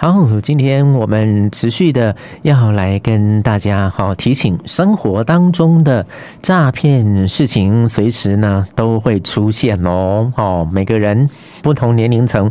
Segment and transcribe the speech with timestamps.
[0.00, 6.06] 好，今天我们持续的要来跟大家好提醒，生活当中的
[6.40, 10.32] 诈骗事情随时呢都会出现哦。
[10.36, 11.28] 哦，每个人
[11.64, 12.48] 不同年龄层。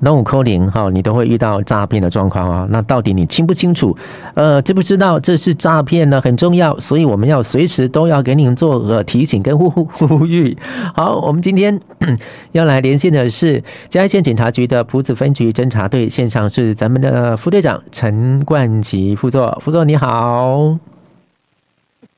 [0.00, 2.66] 那五扣零哈，你都会遇到诈骗的状况啊。
[2.70, 3.96] 那到底你清不清楚？
[4.34, 6.20] 呃，知不知道这是诈骗呢？
[6.20, 10.56] 很重要，所以我们要随时都要给您做个提醒跟呼呼呼吁。
[10.94, 11.80] 好，我们今天
[12.52, 20.78] 要来连线的是嘉义县警察局的朴子分局侦查队，现场是咱们的副队长陈冠奇副座，副座你好。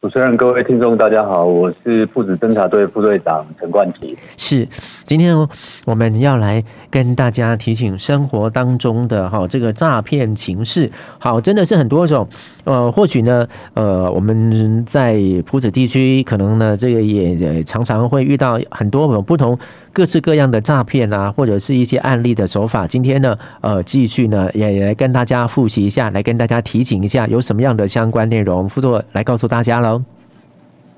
[0.01, 4.17] 主持人、各位听众，大家好，我是父子侦察队副队长陈冠奇。
[4.39, 4.67] 是，
[5.05, 5.37] 今天
[5.85, 12.27] 我们要来跟大家提醒生活当中的哈这个诈骗情势，好，真的是很多种。
[12.65, 19.59] 呃，或许呢，呃，我们在朴子地区，可能呢，这个也也常常会遇到很多种不同、
[19.93, 22.87] 各式各样的诈骗啊，或者是一些案例的手法。
[22.87, 30.03] 今天呢，呃，继续呢，也也来跟大家复习一下，来跟大家提醒一下，有什么样的相关内容，副座来告诉大家喽。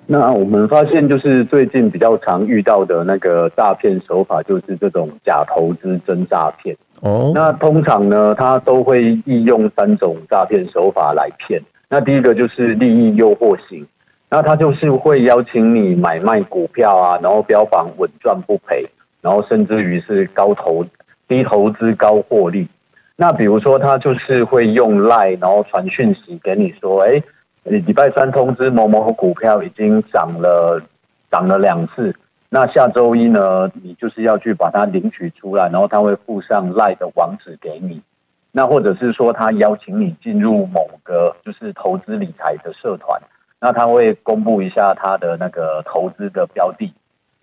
[0.05, 6.77] 那我们发现，就是最近比较常遇到的那个诈骗手法，就是这种假投资真诈骗。
[7.01, 11.62] 哦，那通常呢，它都会利用三种诈骗手法来骗。
[11.89, 13.87] 那第一个就是利益诱惑型，
[14.33, 18.88] 那他就是会邀请你买卖股票啊，然后标榜稳赚不赔，
[19.20, 20.83] 然后甚至于是高投
[21.28, 22.66] 低投资高获利。
[23.14, 27.22] 那比如说，他就是会用 LINE，然后传讯息给你说，哎，
[27.64, 30.83] 礼拜三通知某某股票已经涨了
[31.30, 32.16] 涨了两次。
[32.48, 38.00] 那下周一呢，你就是要去把它领取出来，然后他会附上 LINE 的网址给你。
[38.50, 43.20] 那或者是说，他邀请你进入某个就是投资理财的社团，
[43.65, 46.93] 那他会公布一下他的那个投资的标的，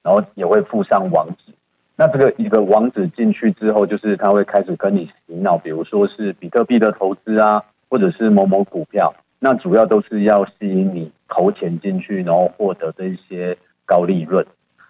[0.03, 1.53] 然后也会附上网址。
[1.95, 9.14] 那这个一个网址进去之后，就是他会开始跟你洗脑，比如说是比特币的投资啊，或者是某某股票。
[9.40, 14.46] 那主要都是要吸引你投钱进去，然后获得这一些高利润。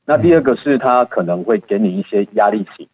[0.06, 2.88] 那第二个是他可能会给你一些压力型，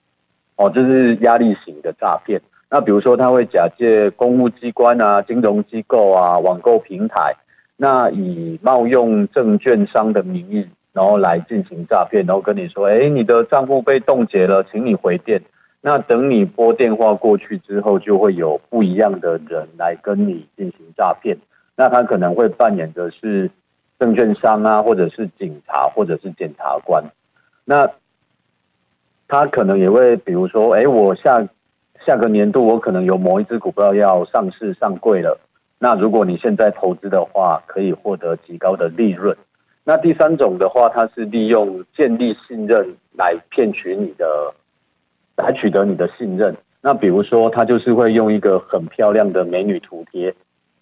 [0.58, 2.42] 哦，这是压力型的诈骗。
[2.70, 7.34] 那比如说他会假借公务机关啊、金融机构啊、网购平台，
[7.78, 15.42] 那以冒用证券商的名义，然后来进行诈骗，然后跟你说，哎，你的账户被冻结了，请你回电。
[15.82, 21.38] 那等你拨电话过去之后，就会有不一样的人来跟你进行诈骗。
[21.76, 23.50] 那他可能会扮演的是。
[23.98, 27.02] 证券商啊，或者是警察，或者是检察官，
[27.64, 27.90] 那
[29.26, 31.48] 他可能也会，比如说，哎，我下
[32.06, 35.40] 下个年度我可能有某一只股票要上市上柜了，
[35.86, 39.38] 那如果你现在投资的话，可以获得极高的利润。
[39.84, 44.52] 那第三种的话，它是利用建立信任来骗取你的，
[45.36, 46.58] 来取得你的信任。
[46.82, 50.34] 那比如说，他就是会用一个很漂亮的美女图贴。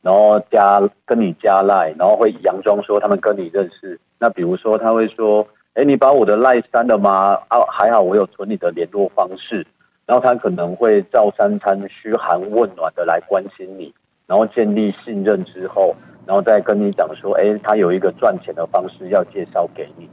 [0.01, 3.99] 然后加跟你加赖，然后会佯装说他们跟你认识。
[4.19, 7.37] 那比如说他会说：“哎，你把我的赖删了吗？
[7.49, 9.67] 啊，还好我有存你的联络方式。”
[10.07, 13.93] 然后他可能会照三餐嘘寒问暖的来关心你，
[14.27, 15.95] 然后建立信任之后，
[16.25, 20.07] 然后再跟你讲说：“哎，他有一个赚钱的方式要介绍给你。”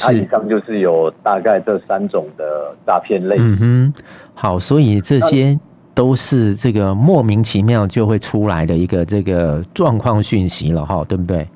[0.00, 3.52] 他以上就是有大概这三种的诈骗类型。
[3.52, 3.94] 嗯哼，
[4.34, 5.58] 好，所以这些。
[5.94, 11.46] 都是这个莫名其妙就会出来的一个这个状况讯息了哈，对不对？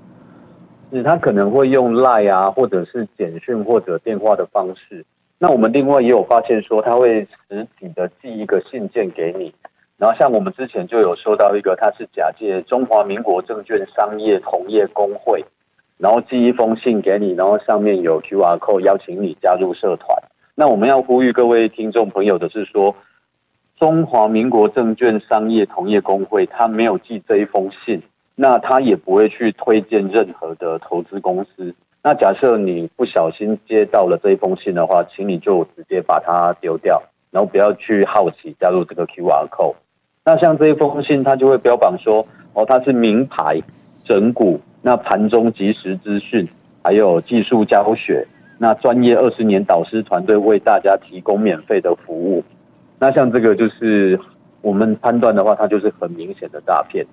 [0.92, 5.02] 是，他可能会用 LINE 啊，或者是简讯或者电话的方式。
[5.38, 9.54] 那我们另外也有发现说，他会实体的寄一个信件给你。
[9.98, 15.44] 然后像我们之前就有收到一个，他是假借中华民国证券商业同业公会，
[15.98, 20.22] 然后寄一封信给你，然后上面有 QR code 邀请你加入社团。
[20.54, 22.94] 那我们要呼吁各位听众朋友的是说。
[23.78, 28.02] 中华民国证券商业同业公会，他没有寄这一封信，
[28.34, 31.74] 那他也不会去推荐任何的投资公司。
[32.02, 39.74] 那假设你不小心接到了这一封信的话，请你就直接把它丢掉，然后不要去好奇加入这个 QR code。
[40.26, 43.62] 那像这一封信，它就会标榜说，哦，它是名牌
[44.04, 46.46] 整股，那盘中即时资讯，
[46.82, 48.26] 还有技术教学，
[48.58, 52.42] 那专业二十年导师团队为大家提供免费的服务。
[52.98, 54.18] 那像这个就是
[54.62, 57.06] 我们判断的话，它就是很明显的诈骗。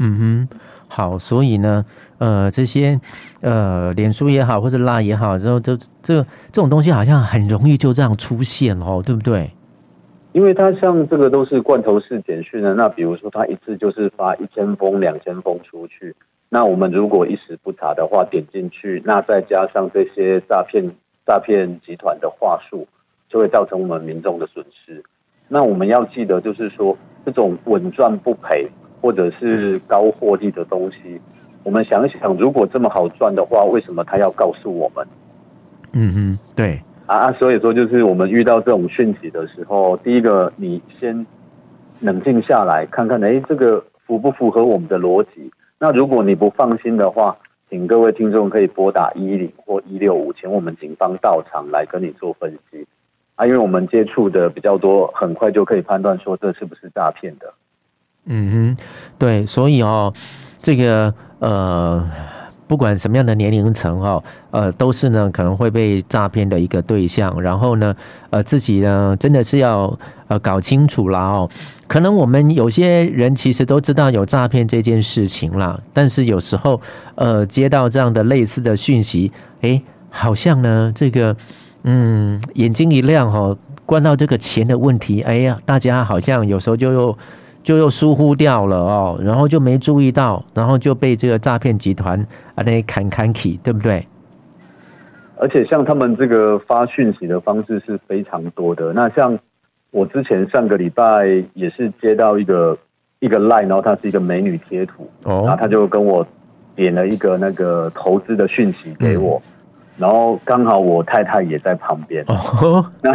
[0.00, 0.58] 嗯哼，
[0.88, 1.84] 好，所以呢，
[2.18, 3.00] 呃，这些
[3.40, 9.48] 呃，脸书也好，或者拉也好，之后这这这种东西好像很容易就这样出现哦，对不对？
[10.32, 16.14] 因为他像这个都是罐头式简讯的，那比如说他一次就是发一千封、两千封出去，
[16.48, 20.90] 那我们如果一时不查的话，点进去，那再加上这些诈骗
[21.26, 22.86] 诈骗集团的话术，
[23.28, 25.02] 就会造成我们民众的损失。
[25.48, 28.68] 那我们要记得，就是说，这种稳赚不赔
[29.00, 31.18] 或者是高获利的东西，
[31.64, 35.06] 我们想一想，如果这么好赚的话，为什么他要告诉我们？
[35.94, 36.78] 嗯哼，对
[37.08, 41.26] 啊，所以说就是我们遇到这种讯息的时候，第一个你先
[42.00, 45.50] 冷静下来看看，哎，这个符不符合我们的逻辑？
[45.78, 47.34] 那如果你不放心的话，
[47.70, 52.86] 请各位听众可以拨打一一零或一六五，请我们警方到场来跟你做分析
[53.36, 57.54] 啊，因为我们接触的比较多，很快就可以判断说这是不是诈骗的。
[58.26, 58.82] 嗯哼，
[59.18, 60.12] 对，所以哦，
[60.58, 62.06] 这个呃。
[62.68, 67.40] 不管什么样的年龄层哦，呃，都是呢可能会被诈骗的一个对象。
[67.40, 67.96] 然后呢，
[68.30, 69.98] 呃，自己呢真的是要
[70.28, 71.50] 呃搞清楚啦哦。
[71.86, 76.78] 可能我们有些人其实都知道有诈骗这件事情啦，但是有时候
[77.14, 79.32] 呃接到这样的类似的讯息，
[79.62, 81.34] 诶，好像呢这个
[81.84, 83.56] 嗯眼睛一亮哦，
[83.86, 87.18] 关到这个钱的问题，哎呀，大家好像有时候就又。
[87.68, 92.18] 就又疏忽掉了哦，然后就没注意到，然后就被这个诈骗集团
[92.54, 94.06] 啊那砍砍起，对不对？
[95.36, 98.94] 而且像他们这个发讯息的方式是非常多的。
[98.94, 99.38] 那像
[99.90, 102.78] 我之前上个礼拜也是接到一个
[103.20, 106.26] 一个 line，然后他是一个美女贴图，哦，然后他就跟我
[106.74, 109.52] 点了一个那个投资的讯息给我，嗯，
[109.98, 113.12] 然后刚好我太太也在旁边，哦，那。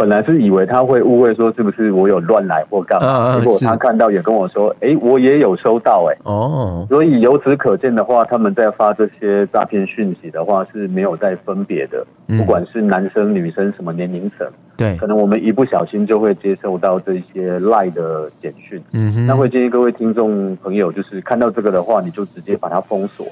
[0.00, 12.02] 本来是以为他会误会说是不是我有乱来或干嘛，结果他看到也跟我说，哎，我也有收到，哎，哦，所以由此可见的话，他们在发这些诈骗讯息的话是没有在分别的，
[12.38, 23.26] 不管是男生女生什么年龄层，对，可能我们一不小心就会接受到这些赖的简讯，嗯，那会建议各位听众朋友，就是看到这个的话，你就直接把它封锁。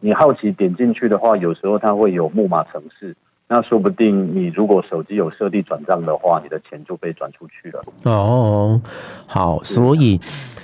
[0.00, 3.14] 你好奇点进去的话，有时候它会有木马程式。
[3.50, 7.82] 那说不定你如果手机有设定转账的话，你的钱就被转出去了。
[8.04, 8.78] 哦，
[9.26, 10.20] 好，所以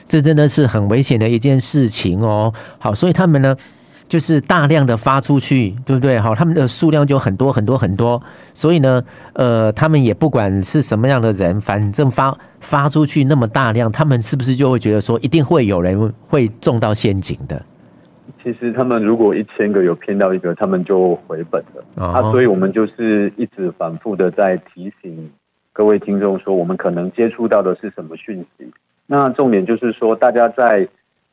[0.07, 2.53] 这真的是很危险的一件事情哦。
[2.79, 3.57] 好，所以他们呢，
[4.07, 6.21] 就是大量的发出去，对不对？
[6.21, 8.23] 好，他们的数量就很多很多很多。
[8.53, 9.03] 所以呢，
[9.33, 17.65] 呃，他们也不管是什么样的人，反正发发出去那么大量，他们是不是就会觉得说，一定会有人会中到陷阱的？
[18.45, 22.05] 其实他们如果一千个有骗到一个，他们就回本了。
[22.05, 25.31] 啊，所以我们就是一直反复的在提醒
[25.73, 28.71] 各位听众说，我们可能接触到的是什么讯息。
[29.07, 30.87] 那重点就是说，大家在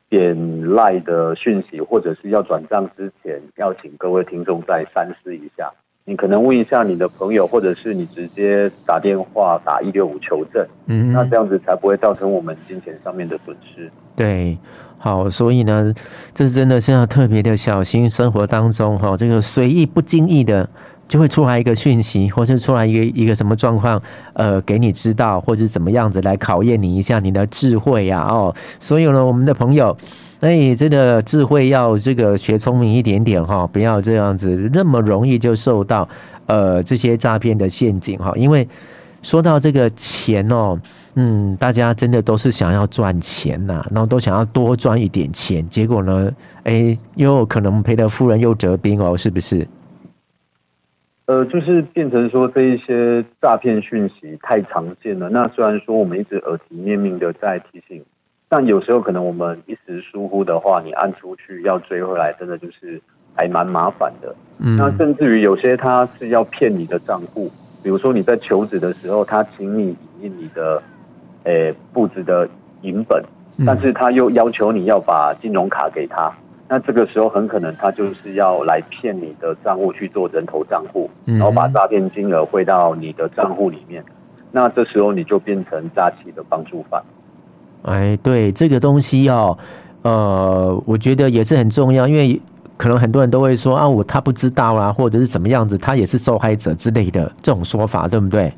[0.08, 5.70] 点赖的讯息或者是要转账之前，要请各位听众再三思一下。
[6.04, 10.66] 你可能问一下你的朋友，或者是你直接打电话打一六五求证。
[10.86, 13.90] 嗯，那这样子才不会造成我们金钱上面的损失。
[14.16, 14.56] 对。
[15.04, 15.92] 好，所以呢，
[16.32, 18.08] 这真的是要特别的小心。
[18.08, 20.68] 生活当中，哈，这个随意不经意的
[21.08, 24.00] 就会出来一个讯息，或是出来一个一个什么状况，
[24.34, 28.54] 呃，给你知道，或者怎么样子来考验你一下你的智慧呀，哦。
[28.78, 29.96] 所以呢，我们的朋友，
[30.38, 36.08] 哎，这个智慧要这个学聪明一点点哈，不要这样子那么容易就受到
[36.46, 38.68] 呃这些诈骗的陷阱哈，因为。
[39.22, 40.78] 说到这个钱哦，
[41.14, 46.30] 嗯，大家真的都是想要赚钱呐，然后都想要多赚一点钱，结果呢，
[46.64, 49.66] 哎，又可能赔得夫人又折兵哦，是不是？
[51.26, 55.30] 呃，就是变成说这一些诈骗讯息太常见了。
[55.30, 58.04] 那虽然说我们一直耳提面命的在提醒，
[58.48, 63.00] 但有时候可能我们一时疏忽的话，你按出去要追回来，真的就是
[63.36, 64.34] 还蛮麻烦的。
[64.58, 67.50] 嗯，那甚至于有些他是要骗你的账户。
[67.82, 70.82] 比如说你在求职的时候，他请你引印你的，
[71.44, 72.48] 诶、欸，簿子的
[72.82, 73.22] 影本，
[73.66, 76.32] 但是他又要求你要把金融卡给他，
[76.68, 84.04] 那这个时候很可能他就是要来骗你的账户去做人头账户，然后把诈骗金额汇到你的账户里面，
[84.52, 87.02] 那这时候你就变成诈欺的帮助犯。
[87.82, 89.58] 哎，对这个东西哦，
[90.02, 92.40] 呃，我觉得也是很重要，因为。
[92.82, 98.52] 可能很多人都会说啊，我他不知道啊，或者是怎么样子，他也是受害者之类的这种说法，对不对？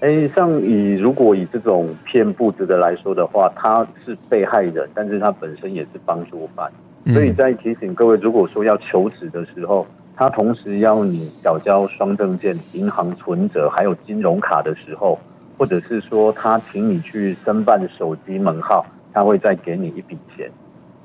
[0.00, 6.68] 哎，像以如果以这种骗簿子的来说的话，他是被害人，但是他本身也是帮助犯，
[7.14, 15.16] 所以在提醒各位，如果说要求职的时候，他同时要你缴交双证件、银行存折还有金融卡的时候，
[15.56, 20.50] 或者是说他请你去申办手机门号，他会再给你一笔钱。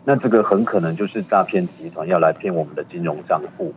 [0.06, 3.74] 那这个很可能就是诈骗集团要来骗我们的金融账户。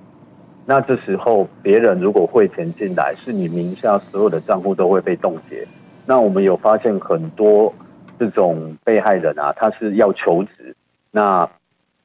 [0.64, 5.66] 那这时候别人如果汇钱进来，是你名下所有的账户都会被冻结。
[6.04, 7.72] 那我们有发现很多
[8.18, 10.74] 这种被害人啊，他是要求职，
[11.10, 11.48] 那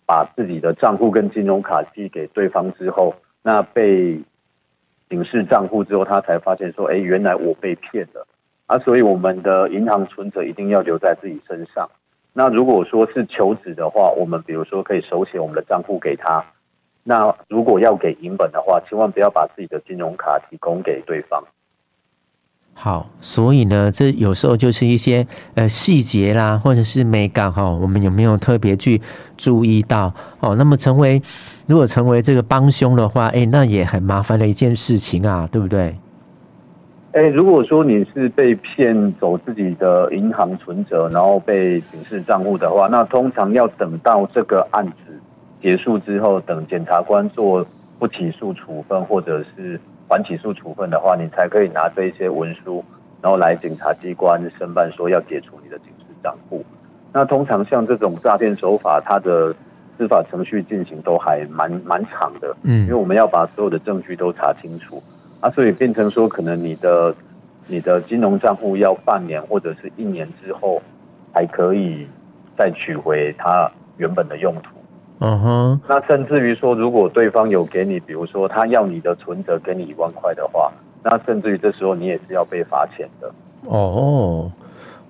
[0.05, 4.21] 把自己的账户跟金融卡寄给对方之后，那被
[5.09, 8.27] 警示账户之后，他才发现说，哎，原来我被骗了。
[8.67, 11.89] 啊，所以我们的银行存折一定要留在自己身上。
[12.33, 16.43] 那如果说是求职的话，我们比如说可以手写我们的账户给他。
[17.03, 21.43] 那如果要给银本的话，千万不要把自己的金融卡提供给对方。
[22.73, 29.01] 好，所以呢，这有时候就是一些呃细节啦，或者是美感哈，我们有没有特别去
[29.35, 30.55] 注意到哦？
[30.55, 31.21] 那么成为
[31.67, 35.95] 如果成为这个帮凶的话，哎，那也很麻烦的一件事情啊，对不对？
[37.13, 45.19] 哎，如果说你是被骗走自己的银行存折，然后被警示账户的话，那通常要等到这个案子
[45.61, 47.65] 结束之后，等检察官做
[47.99, 49.77] 不起诉处分或者是
[50.07, 52.81] 缓起诉处分的话，你才可以拿这一些文书，
[53.21, 56.63] 然后来警察机关申办说要解除你的警示账户。
[57.11, 59.53] 那通常像这种诈骗手法，它的
[59.97, 65.03] 司法程序进行都还蛮蛮长的，嗯，因为我们要把所有的证据都查清楚
[65.41, 67.13] 啊，所以变成说可能你的
[67.67, 70.81] 你的金融账户要半年或者是一年之后
[71.33, 72.07] 才可以
[72.57, 74.69] 再取回它原本的用途。
[75.23, 80.71] 嗯哼，那甚至于说，如果对方有给你，比如说他要你的存折给你一万块的话，
[81.03, 83.31] 那甚至于这时候你也是要被罚钱的。
[83.67, 84.51] 哦，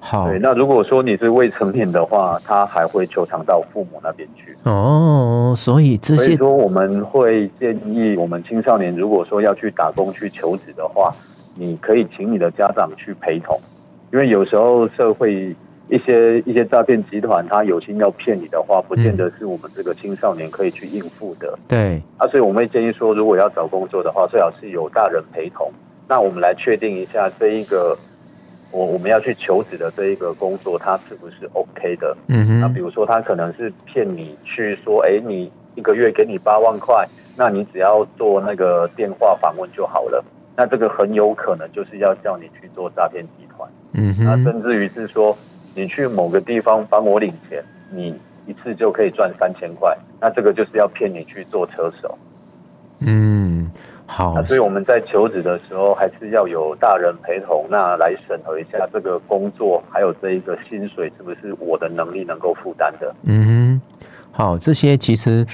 [0.01, 0.27] 好。
[0.27, 4.53] 对，那如果说你是未成年的话，他还会求偿到父母那边去。
[4.63, 11.09] 哦，所以这些，所以说我们会建议我们青少年，如果说要去打工去求职的话，
[11.55, 13.57] 你可以请你的家长去陪同，
[14.11, 15.55] 因为有时候社会。
[15.89, 21.59] 一些一些诈骗集团，他有心要骗你的话，不见得是我们这个青少年可以去应付的。
[21.67, 25.69] 对，啊，所以我们会建议说，如果要找工作的话，最好是有大人陪同。
[26.07, 27.97] 那我们来确定一下这一个，
[28.71, 32.15] 我我们要去求职的这一个工作，它是不是 OK 的？
[32.27, 32.59] 嗯哼。
[32.59, 40.23] 那比如说，他可能是骗你去说，哎，你一个月给你八万块，那你只要做那个电话访问就好了。
[40.55, 43.69] 那这个很有可能就是要叫你去做诈骗集团。
[43.93, 44.25] 嗯哼。
[44.25, 45.37] 那甚至于是说。
[45.73, 48.13] 你去某个地方帮我领钱，你
[48.45, 52.17] 一次就可以赚三千块，那这个就是要骗你去做车手。
[52.99, 53.40] 嗯，
[54.11, 54.43] 好。
[54.43, 63.15] 所以我们在求职的时候，还是要有大人陪同，那来审核一下这个工作，还有这一个薪水是不是我的能力能够负担的。
[63.27, 63.81] 嗯，
[64.31, 65.45] 好，这些其实。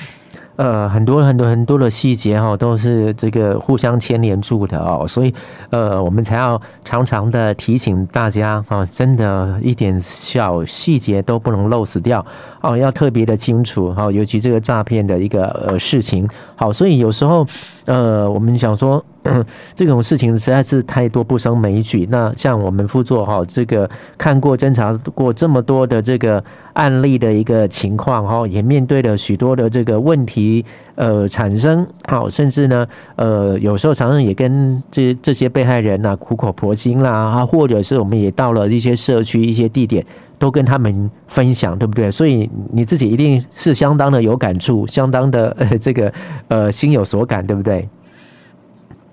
[0.58, 5.34] 呃，很多很多很多的细节哈，都是这个互相牵连住的哦，所以
[5.70, 12.26] 呃，我们才要常常的提醒大家啊，真的一点小细节都不能漏死掉
[12.62, 16.28] 哦，要特别的清楚哈，尤其这个诈骗的一个呃事情。
[16.56, 17.48] 好，所以有时候
[17.86, 19.04] 呃，我们想说。
[19.76, 22.08] 这种事情实在是太多不胜枚举。
[22.10, 26.44] 那像我们副座哈，这个看过侦查过这么多的这个
[26.74, 30.66] 案例的一个情况哈，也面对了许多的这个问题
[30.96, 31.86] 呃产生。
[32.08, 40.06] 好，甚至呢呃有时候常常也跟这这些被害人呐苦口婆心啦啊，或者是我们也到了一些社区一些地点，
[40.40, 42.10] 都跟他们分享，对不对？
[42.12, 46.12] 所以你自己一定是相当的有感触，相当的呃 这个
[46.48, 47.88] 呃心有所感，对不对？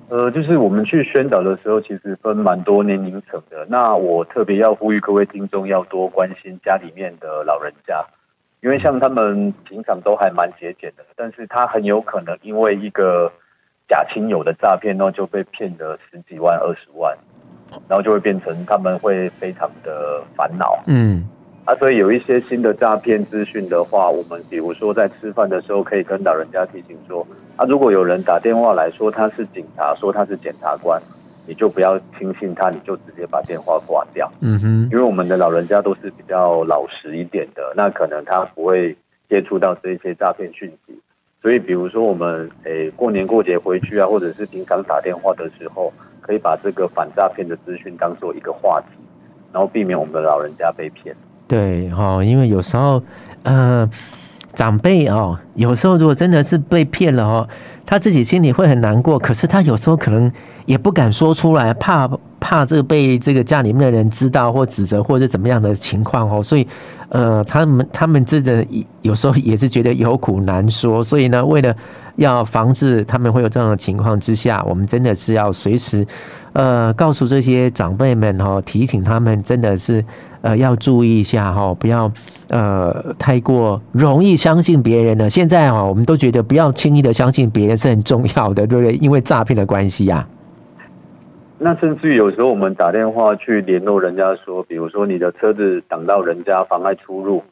[0.08, 3.66] 呃，就是我们去宣导的时候，其实分蛮多年龄层的。
[3.68, 8.04] 那我特别要呼吁各位听众要多关心家里面的老人家，
[8.61, 13.32] 因为像他们平常都还蛮节俭的，但是他很有可能因为一个
[13.88, 17.16] 假亲友的诈骗，然后就被骗了十几万、二十万，
[17.88, 20.82] 然后就会变成他们会非常的烦恼。
[20.87, 21.26] 嗯。
[21.64, 31.00] 啊，所以有一些新的诈骗资讯的话，我们比如说在吃饭的时候，可以跟老人家提醒说：啊，如果有人打电话来说他是警察，说他是检察官，
[31.47, 34.30] 你就不要轻信他，你就直接把电话挂掉。
[34.42, 38.94] 嗯哼，因为我们的老人家都是比较老实一点的，那可能他不会
[39.30, 40.94] 接触到这一些诈骗讯息。
[41.40, 45.90] 所以，比如说我们诶过年过节回去啊，或者是平常打电话的时候，
[46.21, 48.99] 可以把这个反诈骗的资讯当做一个话题，
[49.50, 51.16] 然后避免我们的老人家被骗。
[51.47, 53.03] 对哦，因为有时候，
[53.43, 53.89] 呃，
[54.55, 57.49] 长辈哦，有时候如果真的是被骗了哦，
[57.85, 60.31] 他自己心里会很难过，可是他有时候可能
[60.67, 62.09] 也不敢说出来，怕
[62.45, 66.69] 怕这个被这个家里面的人知道或指责或者怎么样的情况哦，所以
[67.09, 68.63] 呃，他们他们真的
[69.01, 71.75] 有时候也是觉得有苦难说，所以呢，为了
[72.17, 76.07] 要防止他们会有这样的情况之下，我们真的是要随时
[76.53, 80.05] 呃告诉这些长辈们哦，提醒他们真的是。
[80.45, 82.13] 呃，要注意一下哈，不要
[82.51, 85.31] 呃太过容易相信别人了。
[85.31, 88.95] 现在哈，我们都觉得不要轻易的相信别人是很重要的，对不对？
[88.97, 90.29] 因为诈骗的关系呀。
[91.64, 97.42] 那甚至于有时候我们打电话去联络人家说，比如说你的车子挡到人家，妨碍出入，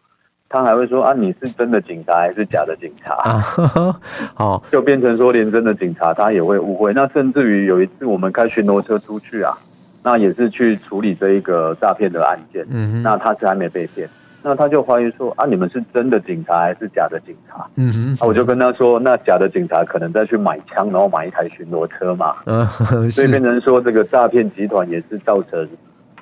[0.50, 3.14] 他还会说啊，你是真的警察还是假的警察？
[3.25, 3.42] 啊，
[4.37, 6.92] 好，就变成说连真的警察他也会误会。
[6.92, 9.57] 那甚至于有一次我们开巡逻车出去啊。
[10.04, 14.09] 那也是去处理这一个诈骗的案件，嗯，那他是还没被骗，
[14.43, 17.67] 那他就怀疑说啊，你们是真的警察还是假的警察？
[17.77, 22.67] 嗯哼，那我就跟他说，那假的警察可能再去买枪，然后买一台巡逻车嘛， 嗯，
[23.11, 25.69] 所以变成说这个诈骗集团也是造成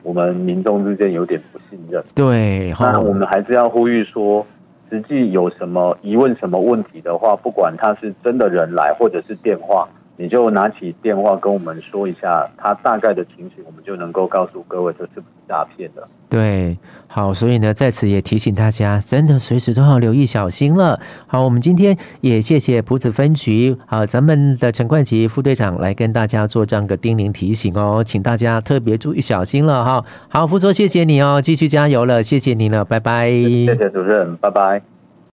[0.02, 2.02] 我们民众之间有点不信任。
[2.14, 4.46] 对，那我们还是要呼吁说，
[4.90, 9.88] 实际有什么疑问、什么问题的话，不管他是真的人来或者是电话。
[10.20, 16.06] 你就拿起电话跟我们说一下他大概的情形，我们就能够告诉各位这是不是诈骗的。
[16.28, 21.00] 对，好，所以呢，在此也提醒大家，真的随时都要留意小心了。
[21.26, 30.04] 好，我们今天也谢谢埔子分局好，咱们的陈冠吉副队长来跟大家做这样个叮咛提醒哦，请大家特别注意小心了哈。
[30.28, 33.30] 好，福州谢谢你哦，继续加油了，谢谢你了，拜拜。
[33.30, 34.99] 谢谢主任，拜拜。